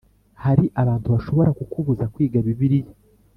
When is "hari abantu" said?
0.43-1.07